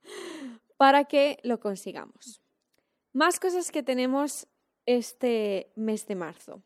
para 0.78 1.06
que 1.06 1.40
lo 1.44 1.60
consigamos. 1.60 2.42
Más 3.12 3.40
cosas 3.40 3.72
que 3.72 3.84
tenemos 3.84 4.48
este 4.86 5.72
mes 5.76 6.06
de 6.08 6.16
marzo. 6.16 6.62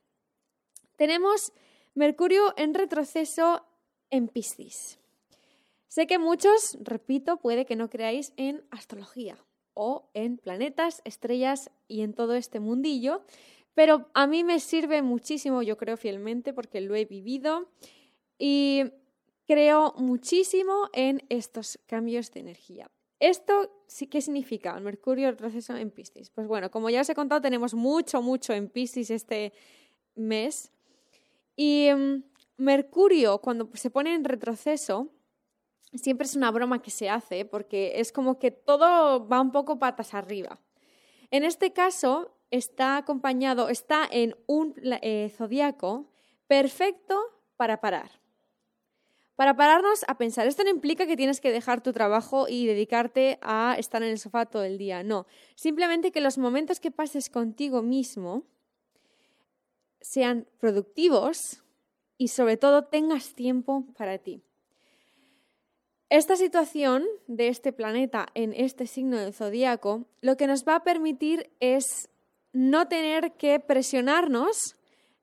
Tenemos 0.95 1.53
Mercurio 1.97 2.53
en 2.57 2.75
retroceso 2.75 3.65
en 4.11 4.27
Piscis. 4.27 4.99
Sé 5.87 6.05
que 6.05 6.19
muchos, 6.19 6.77
repito, 6.79 7.37
puede 7.37 7.65
que 7.65 7.75
no 7.75 7.89
creáis 7.89 8.33
en 8.37 8.63
astrología 8.69 9.43
o 9.73 10.07
en 10.13 10.37
planetas, 10.37 11.01
estrellas 11.05 11.71
y 11.87 12.01
en 12.01 12.13
todo 12.13 12.35
este 12.35 12.59
mundillo, 12.59 13.23
pero 13.73 14.11
a 14.13 14.27
mí 14.27 14.43
me 14.43 14.59
sirve 14.59 15.01
muchísimo, 15.01 15.63
yo 15.63 15.75
creo 15.77 15.97
fielmente, 15.97 16.53
porque 16.53 16.81
lo 16.81 16.93
he 16.93 17.05
vivido 17.05 17.67
y 18.37 18.83
creo 19.47 19.93
muchísimo 19.97 20.89
en 20.93 21.23
estos 21.29 21.79
cambios 21.87 22.31
de 22.31 22.41
energía. 22.41 22.89
¿Esto 23.19 23.71
qué 24.11 24.21
significa? 24.21 24.79
Mercurio, 24.79 25.29
el 25.29 25.35
proceso 25.35 25.75
en 25.75 25.89
Piscis. 25.89 26.29
Pues 26.29 26.47
bueno, 26.47 26.69
como 26.69 26.89
ya 26.89 27.01
os 27.01 27.09
he 27.09 27.15
contado, 27.15 27.41
tenemos 27.41 27.73
mucho, 27.73 28.21
mucho 28.21 28.53
en 28.53 28.69
Piscis 28.69 29.09
este 29.09 29.53
mes. 30.15 30.71
Y 31.55 31.89
mm, 31.95 32.23
Mercurio, 32.57 33.39
cuando 33.39 33.69
se 33.73 33.89
pone 33.89 34.13
en 34.13 34.23
retroceso, 34.23 35.09
siempre 35.93 36.25
es 36.27 36.35
una 36.35 36.51
broma 36.51 36.81
que 36.81 36.91
se 36.91 37.09
hace 37.09 37.45
porque 37.45 37.93
es 37.95 38.11
como 38.11 38.37
que 38.37 38.51
todo 38.51 39.27
va 39.27 39.41
un 39.41 39.51
poco 39.51 39.79
patas 39.79 40.13
arriba. 40.13 40.59
En 41.31 41.43
este 41.43 41.73
caso, 41.73 42.37
está 42.51 42.97
acompañado, 42.97 43.69
está 43.69 44.07
en 44.09 44.35
un 44.45 44.75
eh, 45.01 45.31
zodiaco 45.35 46.09
perfecto 46.47 47.19
para 47.57 47.81
parar. 47.81 48.11
Para 49.37 49.55
pararnos 49.55 50.03
a 50.09 50.17
pensar. 50.17 50.47
Esto 50.47 50.65
no 50.65 50.69
implica 50.69 51.07
que 51.07 51.15
tienes 51.15 51.39
que 51.39 51.53
dejar 51.53 51.81
tu 51.81 51.93
trabajo 51.93 52.47
y 52.49 52.67
dedicarte 52.67 53.39
a 53.41 53.75
estar 53.77 54.03
en 54.03 54.09
el 54.09 54.19
sofá 54.19 54.45
todo 54.45 54.65
el 54.65 54.77
día. 54.77 55.03
No. 55.03 55.25
Simplemente 55.55 56.11
que 56.11 56.19
los 56.19 56.37
momentos 56.37 56.81
que 56.81 56.91
pases 56.91 57.29
contigo 57.29 57.81
mismo 57.81 58.43
sean 60.01 60.45
productivos, 60.59 61.61
y 62.17 62.29
sobre 62.29 62.57
todo 62.57 62.85
tengas 62.85 63.33
tiempo 63.33 63.85
para 63.97 64.17
ti. 64.17 64.41
Esta 66.09 66.35
situación 66.35 67.03
de 67.27 67.49
este 67.49 67.73
planeta 67.73 68.27
en 68.33 68.53
este 68.53 68.87
signo 68.87 69.17
del 69.17 69.33
zodíaco 69.33 70.05
lo 70.21 70.37
que 70.37 70.47
nos 70.47 70.65
va 70.65 70.75
a 70.75 70.83
permitir 70.83 71.51
es 71.59 72.09
no 72.53 72.87
tener 72.87 73.33
que 73.33 73.59
presionarnos 73.59 74.76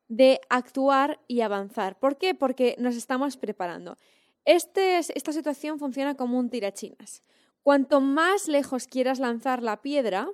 de 0.08 0.40
actuar 0.48 1.20
y 1.28 1.40
avanzar. 1.40 1.98
¿Por 1.98 2.18
qué? 2.18 2.34
Porque 2.34 2.76
nos 2.78 2.96
estamos 2.96 3.36
preparando. 3.36 3.96
Este, 4.44 4.98
esta 4.98 5.32
situación 5.32 5.78
funciona 5.78 6.16
como 6.16 6.38
un 6.38 6.50
tirachinas. 6.50 7.22
Cuanto 7.62 8.00
más 8.00 8.46
lejos 8.46 8.86
quieras 8.86 9.18
lanzar 9.18 9.62
la 9.62 9.80
piedra, 9.80 10.28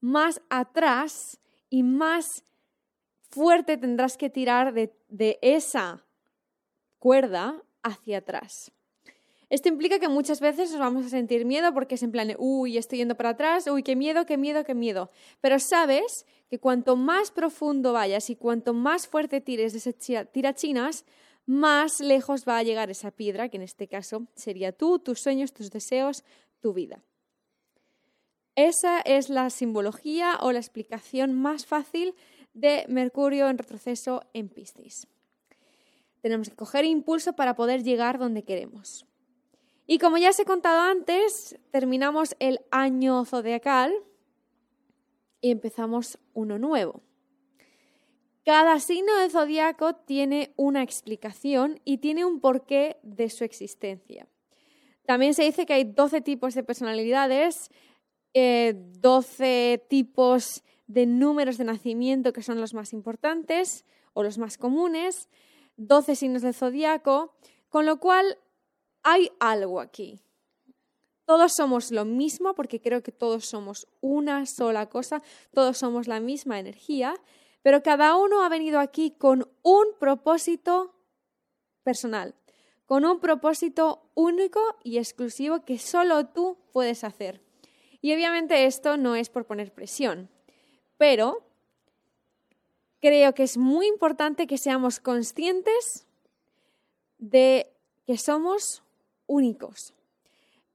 más 0.00 0.42
atrás 0.50 1.40
y 1.70 1.82
más 1.82 2.44
fuerte 3.30 3.76
tendrás 3.76 4.16
que 4.16 4.30
tirar 4.30 4.74
de, 4.74 5.38
esa 5.42 6.04
cuerda 6.98 7.62
hacia 7.82 8.18
atrás. 8.18 8.72
Esto 9.50 9.68
implica 9.68 9.98
que 9.98 10.08
muchas 10.08 10.40
veces 10.40 10.70
nos 10.70 10.80
vamos 10.80 11.06
a 11.06 11.08
sentir 11.08 11.46
miedo 11.46 11.72
porque 11.72 11.94
es 11.94 12.02
en 12.02 12.12
plan, 12.12 12.34
uy, 12.38 12.76
estoy 12.76 12.98
yendo 12.98 13.16
para 13.16 13.30
atrás, 13.30 13.66
uy, 13.66 13.82
qué 13.82 13.96
miedo, 13.96 14.26
qué 14.26 14.36
miedo, 14.36 14.62
qué 14.64 14.74
miedo. 14.74 15.10
Pero 15.40 15.58
sabes 15.58 16.26
que 16.50 16.58
cuanto 16.58 16.96
más 16.96 17.30
profundo 17.30 17.94
vayas 17.94 18.28
y 18.28 18.36
cuanto 18.36 18.74
más 18.74 19.08
fuerte 19.08 19.40
tires 19.40 19.72
de 19.72 19.78
ese 19.78 20.26
tirachinas, 20.26 21.06
más 21.46 22.00
lejos 22.00 22.44
va 22.46 22.58
a 22.58 22.62
llegar 22.62 22.90
esa 22.90 23.10
piedra, 23.10 23.48
que 23.48 23.56
en 23.56 23.62
este 23.62 23.88
caso 23.88 24.26
sería 24.34 24.72
tú, 24.72 24.98
tus 24.98 25.20
sueños, 25.20 25.54
tus 25.54 25.70
deseos, 25.70 26.24
tu 26.60 26.74
vida. 26.74 27.02
Esa 28.54 29.00
es 29.00 29.30
la 29.30 29.48
simbología 29.48 30.36
o 30.42 30.52
la 30.52 30.58
explicación 30.58 31.32
más 31.32 31.64
fácil 31.64 32.14
de 32.52 32.84
Mercurio 32.88 33.48
en 33.48 33.56
retroceso 33.56 34.24
en 34.34 34.50
Piscis. 34.50 35.06
Tenemos 36.20 36.50
que 36.50 36.56
coger 36.56 36.84
impulso 36.84 37.34
para 37.34 37.54
poder 37.54 37.82
llegar 37.82 38.18
donde 38.18 38.42
queremos. 38.42 39.06
Y 39.90 39.98
como 39.98 40.18
ya 40.18 40.28
os 40.28 40.38
he 40.38 40.44
contado 40.44 40.82
antes, 40.82 41.58
terminamos 41.70 42.36
el 42.40 42.60
año 42.70 43.24
zodiacal 43.24 43.94
y 45.40 45.50
empezamos 45.50 46.18
uno 46.34 46.58
nuevo. 46.58 47.00
Cada 48.44 48.80
signo 48.80 49.16
del 49.16 49.30
zodiaco 49.30 49.94
tiene 49.94 50.52
una 50.56 50.82
explicación 50.82 51.80
y 51.86 51.98
tiene 51.98 52.26
un 52.26 52.40
porqué 52.40 52.98
de 53.02 53.30
su 53.30 53.44
existencia. 53.44 54.28
También 55.06 55.32
se 55.32 55.44
dice 55.44 55.64
que 55.64 55.72
hay 55.72 55.84
12 55.84 56.20
tipos 56.20 56.54
de 56.54 56.64
personalidades, 56.64 57.70
12 58.34 58.92
eh, 59.40 59.78
tipos 59.88 60.64
de 60.86 61.06
números 61.06 61.56
de 61.56 61.64
nacimiento 61.64 62.34
que 62.34 62.42
son 62.42 62.60
los 62.60 62.74
más 62.74 62.92
importantes 62.92 63.86
o 64.12 64.22
los 64.22 64.36
más 64.36 64.58
comunes, 64.58 65.30
12 65.78 66.14
signos 66.14 66.42
del 66.42 66.52
zodiaco, 66.52 67.32
con 67.70 67.86
lo 67.86 67.98
cual 68.00 68.36
hay 69.10 69.30
algo 69.40 69.80
aquí. 69.80 70.20
Todos 71.24 71.52
somos 71.52 71.90
lo 71.90 72.04
mismo 72.04 72.54
porque 72.54 72.80
creo 72.80 73.02
que 73.02 73.12
todos 73.12 73.44
somos 73.44 73.86
una 74.00 74.46
sola 74.46 74.88
cosa, 74.88 75.22
todos 75.52 75.76
somos 75.78 76.08
la 76.08 76.20
misma 76.20 76.58
energía, 76.58 77.14
pero 77.62 77.82
cada 77.82 78.16
uno 78.16 78.42
ha 78.42 78.48
venido 78.48 78.80
aquí 78.80 79.10
con 79.10 79.48
un 79.62 79.86
propósito 79.98 80.94
personal 81.82 82.34
con 82.88 83.04
un 83.04 83.20
propósito 83.20 84.10
único 84.14 84.60
y 84.82 84.96
exclusivo 84.96 85.62
que 85.62 85.78
solo 85.78 86.24
tú 86.24 86.56
puedes 86.72 87.04
hacer. 87.04 87.42
Y 88.00 88.14
obviamente 88.14 88.64
esto 88.64 88.96
no 88.96 89.14
es 89.14 89.28
por 89.28 89.44
poner 89.44 89.74
presión, 89.74 90.30
pero 90.96 91.46
creo 93.02 93.34
que 93.34 93.42
es 93.42 93.58
muy 93.58 93.86
importante 93.88 94.46
que 94.46 94.56
seamos 94.56 95.00
conscientes 95.00 96.06
de 97.18 97.70
que 98.06 98.16
somos 98.16 98.82
únicos. 99.28 99.94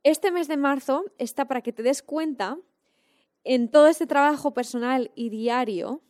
Este 0.03 0.31
mes 0.31 0.47
de 0.47 0.55
marzo 0.55 1.03
está 1.17 1.45
para 1.45 1.61
que 1.61 1.73
te 1.73 1.83
des 1.83 2.01
cuenta 2.01 2.57
en 3.43 3.69
todo 3.69 3.87
este 3.87 4.07
trabajo 4.07 4.53
personal 4.53 5.11
y 5.15 5.29
diario 5.29 6.01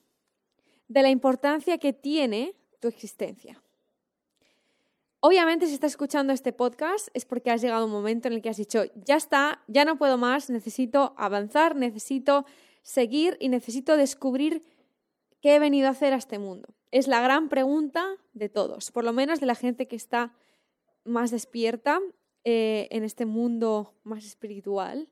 de 0.87 1.01
la 1.01 1.09
importancia 1.09 1.79
que 1.79 1.93
tiene 1.93 2.55
tu 2.79 2.87
existencia. 2.87 3.63
Obviamente, 5.19 5.67
si 5.67 5.73
estás 5.73 5.93
escuchando 5.93 6.33
este 6.33 6.51
podcast 6.51 7.07
es 7.13 7.23
porque 7.23 7.49
has 7.49 7.61
llegado 7.61 7.83
a 7.83 7.85
un 7.85 7.91
momento 7.91 8.27
en 8.27 8.33
el 8.33 8.41
que 8.41 8.49
has 8.49 8.57
dicho, 8.57 8.83
ya 8.93 9.15
está, 9.15 9.63
ya 9.67 9.85
no 9.85 9.97
puedo 9.97 10.17
más, 10.17 10.49
necesito 10.49 11.13
avanzar, 11.17 11.75
necesito 11.75 12.45
seguir 12.81 13.37
y 13.39 13.47
necesito 13.47 13.95
descubrir 13.95 14.61
qué 15.39 15.55
he 15.55 15.59
venido 15.59 15.87
a 15.87 15.91
hacer 15.91 16.13
a 16.13 16.17
este 16.17 16.39
mundo. 16.39 16.67
Es 16.91 17.07
la 17.07 17.21
gran 17.21 17.47
pregunta 17.47 18.05
de 18.33 18.49
todos, 18.49 18.91
por 18.91 19.05
lo 19.05 19.13
menos 19.13 19.39
de 19.39 19.45
la 19.45 19.55
gente 19.55 19.87
que 19.87 19.95
está 19.95 20.33
más 21.05 21.31
despierta 21.31 22.01
eh, 22.43 22.87
en 22.91 23.03
este 23.03 23.25
mundo 23.25 23.93
más 24.03 24.25
espiritual. 24.25 25.09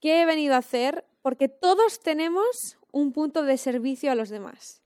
¿Qué 0.00 0.22
he 0.22 0.26
venido 0.26 0.54
a 0.54 0.58
hacer? 0.58 1.04
Porque 1.22 1.48
todos 1.48 2.00
tenemos 2.00 2.78
un 2.90 3.12
punto 3.12 3.42
de 3.42 3.56
servicio 3.56 4.10
a 4.10 4.14
los 4.14 4.28
demás. 4.28 4.82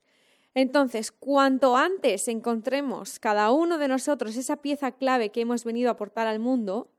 Entonces, 0.53 1.11
cuanto 1.11 1.77
antes 1.77 2.27
encontremos 2.27 3.19
cada 3.19 3.51
uno 3.51 3.77
de 3.77 3.87
nosotros 3.87 4.35
esa 4.37 4.57
pieza 4.57 4.91
clave 4.91 5.29
que 5.29 5.41
hemos 5.41 5.63
venido 5.63 5.89
a 5.89 5.93
aportar 5.93 6.27
al 6.27 6.39
mundo, 6.39 6.91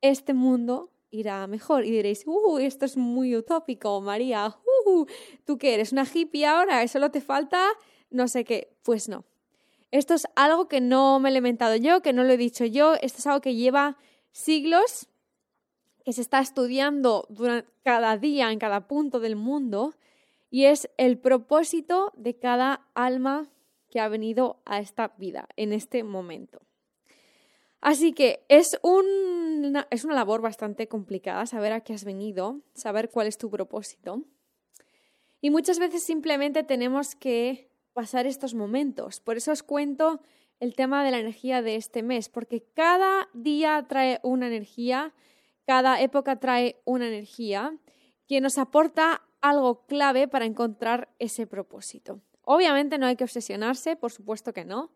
este 0.00 0.34
mundo 0.34 0.90
irá 1.10 1.46
mejor. 1.46 1.84
Y 1.84 1.90
diréis, 1.90 2.24
uh, 2.26 2.58
esto 2.58 2.84
es 2.84 2.96
muy 2.96 3.36
utópico, 3.36 4.00
María, 4.00 4.56
uh, 4.86 5.06
¿tú 5.44 5.58
qué 5.58 5.74
eres? 5.74 5.92
¿Una 5.92 6.04
hippie 6.04 6.44
ahora? 6.44 6.86
¿Solo 6.88 7.10
te 7.10 7.20
falta 7.20 7.66
no 8.12 8.28
sé 8.28 8.44
qué? 8.44 8.76
Pues 8.82 9.08
no. 9.08 9.24
Esto 9.92 10.14
es 10.14 10.26
algo 10.36 10.68
que 10.68 10.80
no 10.80 11.20
me 11.20 11.28
he 11.28 11.36
inventado 11.36 11.76
yo, 11.76 12.00
que 12.00 12.14
no 12.14 12.24
lo 12.24 12.32
he 12.32 12.38
dicho 12.38 12.64
yo, 12.64 12.94
esto 12.94 13.18
es 13.18 13.26
algo 13.26 13.42
que 13.42 13.54
lleva 13.54 13.98
siglos, 14.32 15.06
que 16.02 16.14
se 16.14 16.22
está 16.22 16.40
estudiando 16.40 17.26
durante 17.28 17.70
cada 17.84 18.16
día 18.16 18.50
en 18.50 18.58
cada 18.58 18.88
punto 18.88 19.20
del 19.20 19.36
mundo 19.36 19.94
y 20.50 20.64
es 20.64 20.88
el 20.96 21.18
propósito 21.18 22.10
de 22.16 22.38
cada 22.38 22.88
alma 22.94 23.50
que 23.90 24.00
ha 24.00 24.08
venido 24.08 24.62
a 24.64 24.80
esta 24.80 25.08
vida 25.18 25.46
en 25.56 25.74
este 25.74 26.02
momento. 26.04 26.62
Así 27.82 28.14
que 28.14 28.46
es, 28.48 28.78
es 29.90 30.04
una 30.04 30.14
labor 30.14 30.40
bastante 30.40 30.88
complicada 30.88 31.44
saber 31.44 31.72
a 31.74 31.80
qué 31.82 31.92
has 31.92 32.04
venido, 32.04 32.62
saber 32.72 33.10
cuál 33.10 33.26
es 33.26 33.36
tu 33.36 33.50
propósito. 33.50 34.22
Y 35.42 35.50
muchas 35.50 35.78
veces 35.78 36.02
simplemente 36.02 36.62
tenemos 36.62 37.14
que 37.14 37.71
pasar 37.92 38.26
estos 38.26 38.54
momentos. 38.54 39.20
Por 39.20 39.36
eso 39.36 39.52
os 39.52 39.62
cuento 39.62 40.20
el 40.60 40.74
tema 40.74 41.04
de 41.04 41.10
la 41.10 41.18
energía 41.18 41.62
de 41.62 41.76
este 41.76 42.02
mes, 42.02 42.28
porque 42.28 42.62
cada 42.74 43.28
día 43.34 43.84
trae 43.88 44.20
una 44.22 44.46
energía, 44.46 45.12
cada 45.66 46.00
época 46.00 46.38
trae 46.38 46.80
una 46.84 47.08
energía 47.08 47.76
que 48.28 48.40
nos 48.40 48.58
aporta 48.58 49.22
algo 49.40 49.86
clave 49.86 50.28
para 50.28 50.44
encontrar 50.44 51.08
ese 51.18 51.46
propósito. 51.46 52.20
Obviamente 52.44 52.98
no 52.98 53.06
hay 53.06 53.16
que 53.16 53.24
obsesionarse, 53.24 53.96
por 53.96 54.12
supuesto 54.12 54.52
que 54.52 54.64
no, 54.64 54.92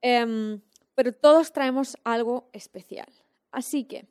em, 0.00 0.60
pero 0.94 1.12
todos 1.12 1.52
traemos 1.52 1.96
algo 2.04 2.48
especial. 2.52 3.08
Así 3.50 3.84
que, 3.84 4.06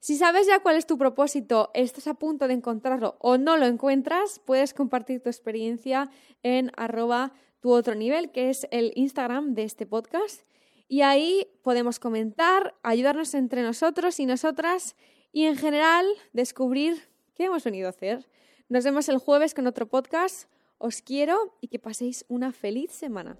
si 0.00 0.16
sabes 0.16 0.46
ya 0.46 0.60
cuál 0.60 0.76
es 0.76 0.86
tu 0.86 0.98
propósito, 0.98 1.70
estás 1.74 2.06
a 2.06 2.14
punto 2.14 2.48
de 2.48 2.54
encontrarlo 2.54 3.16
o 3.20 3.38
no 3.38 3.56
lo 3.56 3.66
encuentras, 3.66 4.38
puedes 4.38 4.74
compartir 4.74 5.20
tu 5.20 5.28
experiencia 5.28 6.10
en 6.42 6.70
arroba 6.76 7.32
tu 7.60 7.72
otro 7.72 7.94
nivel, 7.94 8.30
que 8.30 8.50
es 8.50 8.66
el 8.70 8.92
Instagram 8.94 9.54
de 9.54 9.64
este 9.64 9.86
podcast. 9.86 10.42
Y 10.88 11.02
ahí 11.02 11.48
podemos 11.62 11.98
comentar, 11.98 12.74
ayudarnos 12.82 13.34
entre 13.34 13.62
nosotros 13.62 14.20
y 14.20 14.26
nosotras 14.26 14.94
y 15.32 15.44
en 15.44 15.56
general 15.56 16.06
descubrir 16.32 17.08
qué 17.34 17.44
hemos 17.44 17.64
venido 17.64 17.88
a 17.88 17.90
hacer 17.90 18.26
nos 18.68 18.82
vemos 18.82 19.08
el 19.08 19.18
jueves 19.18 19.54
con 19.54 19.68
otro 19.68 19.86
podcast. 19.86 20.50
Os 20.78 21.00
quiero 21.00 21.56
y 21.60 21.68
que 21.68 21.78
paséis 21.78 22.24
una 22.28 22.50
feliz 22.52 22.90
semana. 22.90 23.38